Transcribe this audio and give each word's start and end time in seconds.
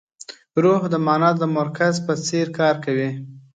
روح 0.63 0.81
د 0.93 0.95
مانا 1.05 1.31
د 1.41 1.43
مرکز 1.57 1.93
په 2.05 2.13
څېر 2.27 2.47
کار 2.59 2.75
کوي. 2.85 3.09